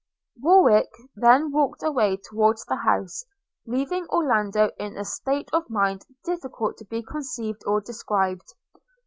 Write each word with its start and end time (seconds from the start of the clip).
Warwick 0.39 0.89
then 1.15 1.51
walked 1.51 1.83
away 1.83 2.17
towards 2.17 2.65
the 2.65 2.77
house, 2.77 3.23
leaving 3.67 4.07
Orlando 4.09 4.71
in 4.79 4.97
a 4.97 5.05
state 5.05 5.47
of 5.53 5.69
mind 5.69 6.07
difficult 6.25 6.77
to 6.77 6.85
be 6.85 7.03
conceived 7.03 7.61
or 7.67 7.81
described. 7.81 8.55